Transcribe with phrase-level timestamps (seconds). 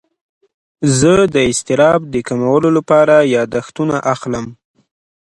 [0.99, 4.45] زه د اضطراب د کمولو لپاره یاداښتونه اخلم.